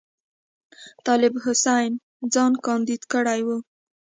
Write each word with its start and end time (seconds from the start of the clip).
طالب 1.05 1.33
حسین 1.45 1.91
ځان 2.33 2.51
کاندید 2.65 3.01
کړی 3.13 3.39
وو. 3.47 3.57